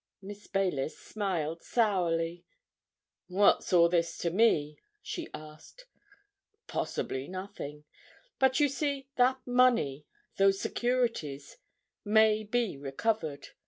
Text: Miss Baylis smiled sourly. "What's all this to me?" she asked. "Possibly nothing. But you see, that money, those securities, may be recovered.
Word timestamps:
Miss 0.19 0.47
Baylis 0.47 0.97
smiled 0.97 1.61
sourly. 1.61 2.43
"What's 3.27 3.71
all 3.71 3.87
this 3.87 4.17
to 4.17 4.31
me?" 4.31 4.79
she 5.03 5.27
asked. 5.31 5.85
"Possibly 6.65 7.27
nothing. 7.27 7.83
But 8.39 8.59
you 8.59 8.67
see, 8.67 9.09
that 9.17 9.45
money, 9.45 10.07
those 10.37 10.59
securities, 10.59 11.57
may 12.03 12.41
be 12.43 12.79
recovered. 12.79 13.49